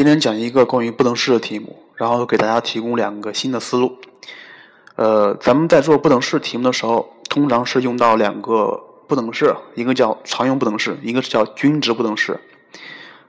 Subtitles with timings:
[0.00, 3.98] 今天讲一个关于不等式的题目，然后给大家提供两个新的思路。
[4.96, 12.40] 呃，咱们在做不等式题目的时候，通常是用到两个不等式，一个叫常用不等式，一个是叫均值不等式。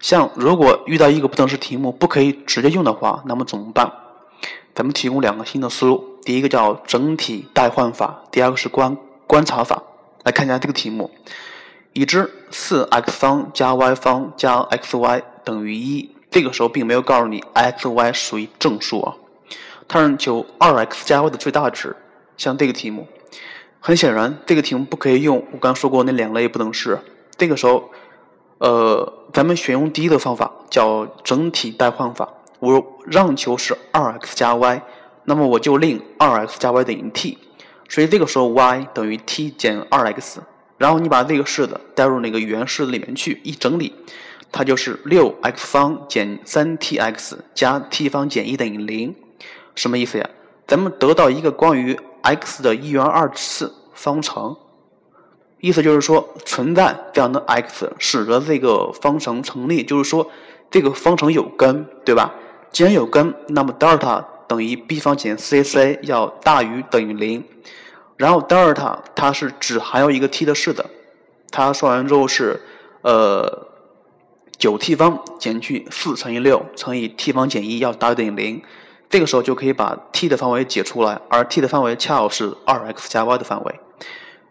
[0.00, 3.92] 像如果遇到一个不等式题目不可以直接用的话，那么怎么办？
[4.74, 8.96] 咱们提供两个新的思路，第一个叫整体代换法，第二个是观
[9.28, 9.80] 观察法。
[10.24, 11.12] 来看一下这个题目：
[11.92, 19.16] 已知四 x 方加 y 方加 xy 等于一，这个时候并没有告诉你 xy 属于正数啊。
[19.88, 21.96] 它让求二 x 加 y 的最大值。
[22.36, 23.08] 像这个题目，
[23.80, 26.98] 很显然这个题目不可以用我刚说过那两类不等式。
[27.38, 27.88] 这个时候，
[28.58, 32.28] 呃，咱们选用第一个方法，叫整体代换法。
[32.58, 34.82] 我让求是二 x 加 y，
[35.24, 37.38] 那么我就令二 x 加 y 等于 t。
[37.88, 40.42] 所以这个时候 y 等于 t 减二 x，
[40.76, 43.94] 然后你把这个式子代入那个原式子里面去一整理，
[44.50, 49.14] 它就是六 x 方减三 t x 加 t 方减一等于零，
[49.74, 50.30] 什么意思呀？
[50.66, 54.56] 咱们得到一个关于 x 的一元二次方程，
[55.60, 60.30] 意思就是说存在这样的 x，使得这个方程成立，就是说
[60.70, 62.34] 这个方程有根，对吧？
[62.70, 64.26] 既然有根，那么德尔塔。
[64.48, 67.42] 等于 b 方减 c/c 要大于等于零，
[68.16, 70.86] 然后德尔塔它是只含有一个 t 的式子，
[71.50, 72.62] 它算完之后是
[73.02, 73.66] 呃
[74.66, 78.60] 九 t 方减去四乘以六乘以 t 方减一要大于等于零，
[79.08, 83.80] 这个时候就可以把 t 的范围解出来，而 t 的范围恰好是二 x 加 y 的范围，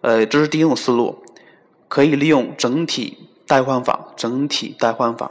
[0.00, 1.22] 呃，这是第一种思路，
[1.88, 5.30] 可以利用整体代换法，整体代换法，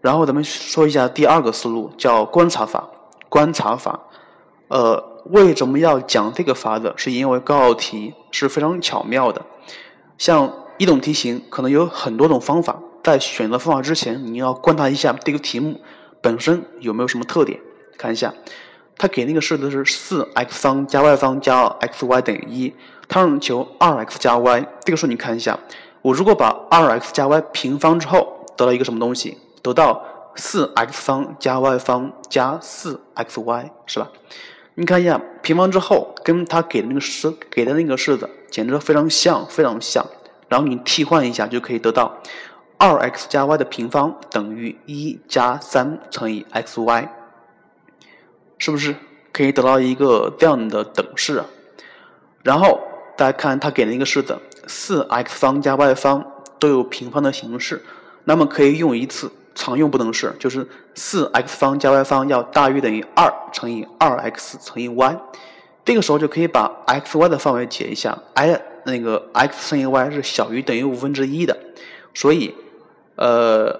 [0.00, 2.88] 然后咱们说一下第二个思路，叫观察法。
[3.28, 4.00] 观察法，
[4.66, 6.92] 呃，为什么要讲这个法子？
[6.96, 9.40] 是因为高考题是非常巧妙的。
[10.16, 15.80] 像一种题型，可能有很多种方法，在选择方法之前，你要观察一下这个题目
[16.20, 17.58] 本身有没有什么特点。
[17.96, 18.34] 看一下，
[18.98, 22.74] 他给那个式子是四 x 方加 y 方加 xy 等于一，
[23.08, 24.66] 他让求二 x 加 y。
[24.84, 25.58] 这个时候你看一下，
[26.02, 29.38] 我如果把二 x 加 y 平方之后，得到一个什么东西？
[29.62, 30.04] 得到。
[30.40, 34.08] 四 x 方加 y 方加四 xy 是吧？
[34.74, 40.06] 你看一下平方之后，跟他给的那个式给的那个式子简直非常像，非常像。
[40.48, 42.16] 然后你替换一下，就可以得到
[42.78, 47.08] 二 x 加 y 的平方等于一加三乘以 xy，
[48.56, 48.94] 是不是
[49.32, 51.42] 可以得到一个这样的等式？
[52.42, 52.80] 然后
[53.16, 56.24] 大家看它给了一个式子，四 x 方加 y 方
[56.58, 57.84] 都有平方的形式，
[58.24, 59.30] 那么可以用一次。
[59.60, 65.20] 常用不等式就是四 x 方加 y 方要大于等于二乘以二 x 乘以 y，
[65.84, 71.58] 这个时候就可以把 x y 的范围解一下，i 那个 x 乘以 y 是小于等于五分之一的，
[72.14, 72.54] 所以
[73.18, 73.78] 呃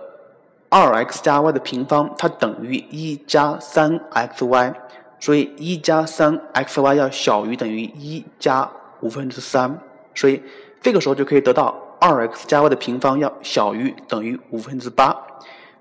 [0.68, 4.74] 二 x 加 y 的平方它等于一加三 x y，
[5.18, 9.78] 所以一加三 x y 要小于等于一加五分之三，
[10.14, 10.42] 所以
[10.82, 15.16] 这个时候就可以得到二 x 加 y 的平方要小于等于五分之八。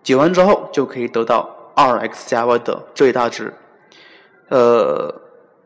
[0.03, 3.53] 解完之后就可以得到二 x 加 y 的最大值。
[4.49, 5.13] 呃，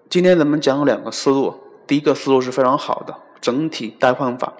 [0.09, 1.53] 今天咱们讲两个思路，
[1.85, 4.51] 第一个思路是非常好的整体代换法，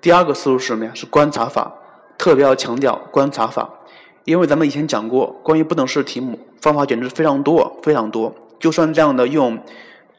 [0.00, 0.92] 第二个思路是什么呀？
[0.94, 1.74] 是观察法，
[2.18, 3.70] 特别要强调观察法，
[4.24, 9.58] 因为咱们以前讲过关于不等式题目方法简直非常多非常多，就算这样的用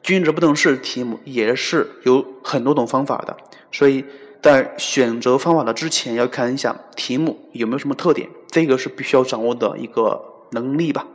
[0.01, 3.37] 均值不等式题目也是有很多种方法的，
[3.71, 4.03] 所以。
[4.41, 11.05] 在选择方法的之前，要看一下题目有没有什么特点，这个是必须要掌握的一个能力吧。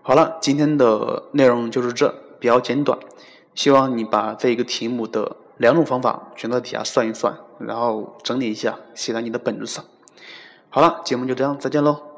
[0.00, 2.96] 好了，今天的内容就是这，比较简短。
[3.56, 9.84] 希望你把这一个题目的两种方法全在底下算一算，然后整理一下，写在你的本子上。
[10.70, 12.09] 好了，节目就这样，再见喽。